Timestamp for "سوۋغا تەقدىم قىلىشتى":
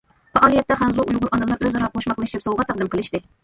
2.49-3.27